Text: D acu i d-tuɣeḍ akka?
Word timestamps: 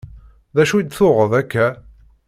D 0.55 0.57
acu 0.61 0.75
i 0.77 0.83
d-tuɣeḍ 0.83 1.31
akka? 1.41 1.67